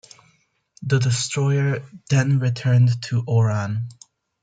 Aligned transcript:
The 0.81 0.97
destroyers 0.97 1.83
then 2.09 2.39
returned 2.39 3.03
to 3.03 3.23
Oran. 3.27 3.87